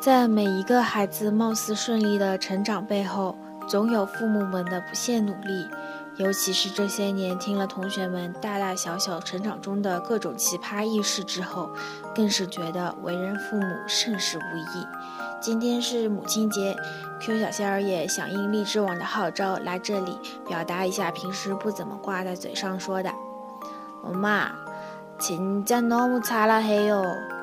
[0.00, 3.34] 在每一个孩子貌似顺利的成长背后，
[3.68, 5.66] 总有父母们的不懈努力。
[6.18, 11.68] 尤其是这些年，听了同学们大大小小成长中的各种奇葩轶事之后，
[12.14, 14.86] 更是觉得为人父母甚是无益。
[15.42, 16.74] 今天是母亲节，
[17.20, 20.18] Q 小仙儿也响应荔枝网的号召，来这里
[20.48, 23.12] 表达一下平时不怎么挂在嘴上说的：“
[24.02, 27.39] 엄마진짜너무잘해 요。 ”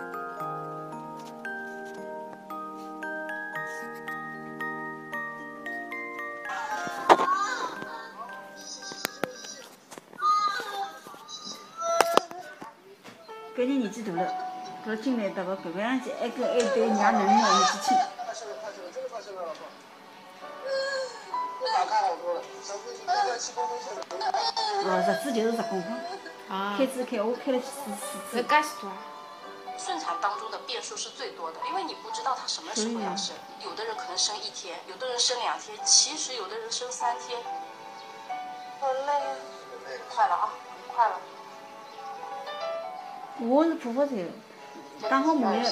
[13.59, 14.23] 搿人年纪大了，
[14.87, 17.99] 搿进来到个搿个样子，还跟还对娘囡囡年纪轻。
[24.87, 25.91] 哦，日子就是十公分，
[26.79, 28.41] 开支开我开了四四次。
[28.47, 28.95] 介许多啊？
[29.77, 33.35] 顺产当中的变数是最多的，因为你不知道他什么时候要生，
[33.65, 37.43] 有的人可能生一天，有的人生两天，其实有的人生三天。
[38.79, 39.37] 好累，
[40.15, 40.55] 快了啊，
[40.95, 41.19] 快了。
[43.41, 44.17] 我是剖腹产，
[45.09, 45.63] 打好麻药，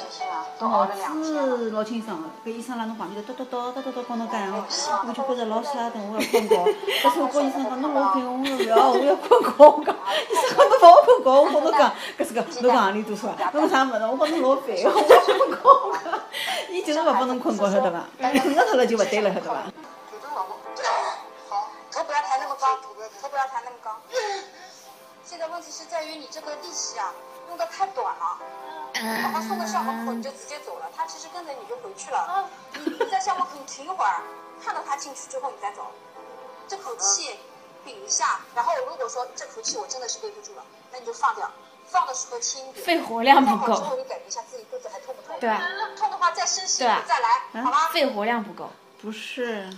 [0.61, 2.29] 脑子老清爽的。
[2.45, 4.65] 搿医生辣侬旁边头叨叨叨叨叨叨跟侬讲哦，
[5.09, 6.55] 我就觉着老吓人，我要困觉。
[7.03, 9.51] 搿时候跟医生讲，侬老病，我说勿要，我要困觉。
[9.59, 9.97] 我讲，
[10.31, 13.51] 医生讲侬勿好困觉，我跟侬讲，搿是个侬讲行钿多少啊？
[13.53, 13.95] 侬啥物事？
[13.99, 15.59] 我讲侬老烦，我要困觉。
[15.67, 16.23] 我讲，
[16.71, 18.07] 伊就是勿帮侬困觉，晓得伐？
[18.21, 19.57] 困着脱了就勿对了，晓得伐？
[21.51, 22.95] 好，头不要抬那么高，头
[23.29, 23.91] 不要抬那么高。
[25.25, 27.11] 现在问题是在于你这个利息啊。
[27.49, 28.39] 用的太短了，
[28.95, 32.49] 把他送到校门口你就直接走了，他其实跟着你就回去了。
[32.75, 34.23] 你在校门口你停一会儿，
[34.65, 35.91] 看到他进去之后你再走，
[36.69, 37.39] 这口气
[37.85, 41.51] 屏一下，然后如果说这口气我真的是憋不住了，那你就放掉，
[41.89, 42.85] 放的时候轻一点。
[42.85, 43.75] 肺活量不够。
[43.77, 45.39] 之后你感觉一下自己肚子还痛不痛？
[45.41, 45.51] 对。
[45.97, 47.89] 痛的话再深吸一口再来，好吧？
[47.93, 48.71] 肺活量不够。
[49.01, 49.71] 不是。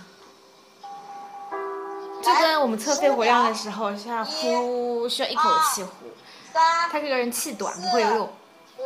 [2.21, 5.89] 就跟我们测肺活量的时候，需要呼，需要一口气呼。
[6.53, 8.33] 三，他这个人气短，不会游泳。
[8.77, 8.83] 五、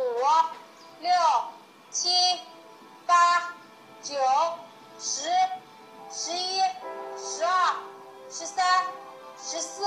[1.00, 1.12] 六、
[1.90, 2.40] 七、
[3.06, 3.54] 八、
[4.02, 4.14] 九、
[4.98, 5.28] 十、
[6.10, 6.60] 十一、
[7.16, 7.74] 十二、
[8.30, 8.64] 十三、
[9.38, 9.84] 十四、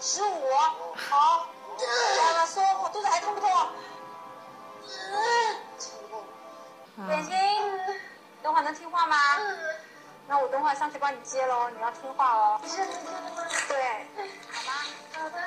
[0.00, 0.54] 十五，
[0.94, 1.46] 好，
[2.24, 3.50] 完了，松，肚子还痛不痛？
[7.08, 7.32] 眼睛，
[8.42, 9.16] 等会能听话吗？
[10.26, 12.60] 那我等会上去帮你接喽，你要听话哦。
[13.68, 14.06] 对，
[14.52, 14.72] 好吗？
[15.14, 15.38] 好的。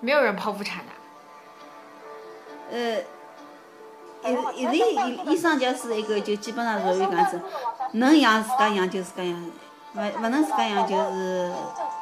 [0.00, 0.92] 没有人剖腹产的。
[2.72, 4.78] 呃，一医
[5.32, 7.40] 医生就是一个，就基本上属于搿样子，
[7.92, 9.50] 能养自家养就自家养，
[9.94, 11.52] 勿勿能自家养就是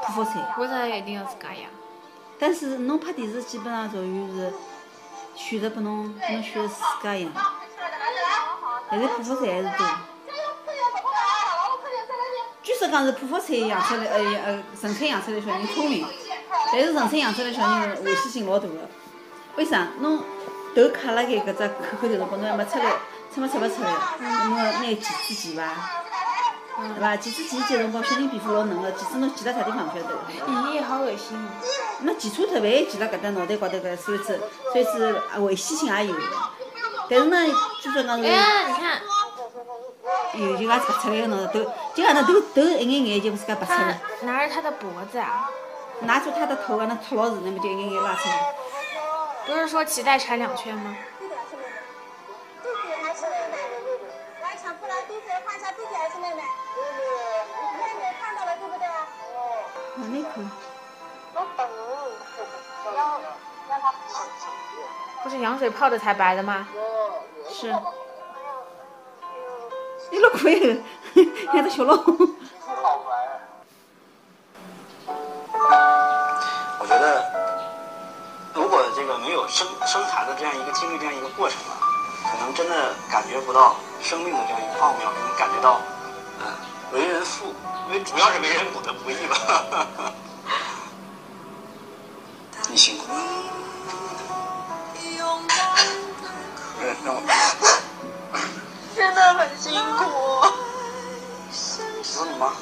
[0.03, 0.54] 剖腹产。
[0.58, 1.70] 为啥一定要自家养？
[2.38, 4.53] 但是侬拍电视基本上属于是
[5.34, 7.32] 选择拨侬，侬选择自家养。
[8.91, 9.87] 现在剖腹产还是多。
[12.62, 16.06] 据说讲是剖腹产养出来，呃呃，顺产养出来小人聪明。
[16.72, 18.75] 但是纯粹养出来小人危险性老大个，
[19.56, 19.88] 为啥？
[20.00, 20.22] 侬
[20.75, 22.84] 头卡辣盖搿只口口头辰光，侬还没出来，
[23.34, 23.91] 出没出勿出来？
[24.20, 25.62] 侬要拿钳子钳伐？
[26.78, 27.16] 对伐？
[27.16, 30.14] 钳子钳钳辰光，小人皮肤老嫩个，钳子侬钳辣啥地方勿晓得？
[30.47, 31.48] 咦，好恶心哦！
[32.03, 34.41] 那钳错脱，万一钳辣搿搭脑袋高头搿，所以是
[34.72, 36.20] 所以是危险性也有个。
[37.10, 37.37] 但是呢，
[37.82, 38.28] 据说讲是。
[38.28, 39.00] 哎，你看。
[40.34, 44.00] 有就讲拔出来个喏，头就讲那头头一眼眼就自家拔出来。
[44.22, 45.48] 拿着他的脖子啊。
[46.00, 48.54] 拿出他的头啊，那戳老子，那么就一眼眼拉出来。
[49.47, 50.97] 不是说脐带缠两圈吗？
[52.62, 53.56] 弟弟还是妹妹？
[54.42, 55.04] 来抢过来，一
[55.91, 56.42] 下还是妹妹？
[57.78, 58.69] 妹妹看到了，对
[65.22, 66.69] 不是羊水泡的才白的吗？
[67.48, 67.75] 是。
[70.10, 70.82] 你老可以，
[71.53, 71.97] 看到 小老
[79.48, 81.81] 生生产的这样一个经历，这样一个过程啊，
[82.31, 85.81] 可能真的感觉不到生命的这样一个奥妙，可能感觉到，
[86.40, 86.46] 嗯，
[86.93, 87.55] 为人父，
[87.88, 89.37] 因为主要是为人母的不易吧。
[92.70, 93.19] 你辛苦了。
[98.94, 100.05] 真的很辛苦。
[101.50, 101.56] 你
[102.05, 102.52] 说你妈。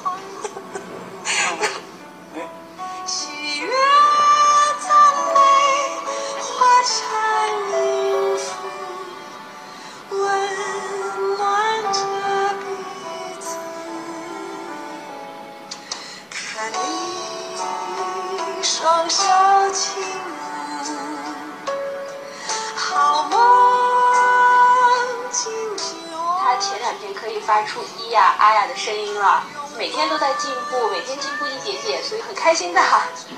[27.47, 29.41] 发出咿呀啊呀的声音了。
[29.77, 32.81] 每天都在进步，每天进步一点点，所以很开心的。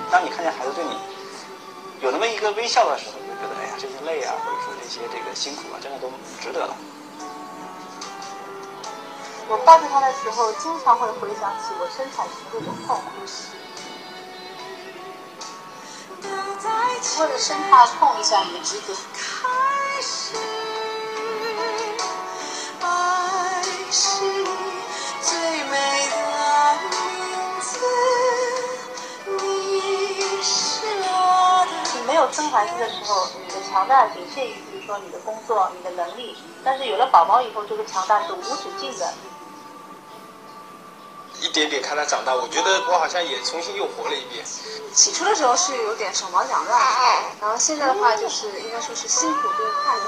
[0.10, 0.98] 当你看见孩子对你
[2.02, 6.12] 有那么一个微笑的时候，就觉得哎呀，这些累啊，或者说这些这个辛苦啊，真的都
[6.42, 6.76] 值得了。
[9.48, 13.02] 我抱着他的时候，经常会回想起我生产时那种痛苦，
[17.22, 18.96] 为了生怕碰一下你的侄子。
[32.60, 36.38] 孩子的时候，你的强大仅限于，比如说你的工作、你的能力。
[36.62, 39.14] 但是有了宝宝以后，这个强大是无止境的。
[41.40, 44.44] 一点点看他长大，我觉得我好像也重新又活了一遍。
[44.94, 46.82] 起初的时候是有点手忙脚乱，
[47.40, 50.04] 然后现在的话就是应该说是辛苦多快乐。